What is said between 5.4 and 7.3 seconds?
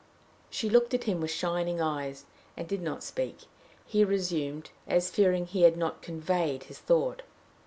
he had not conveyed his thought.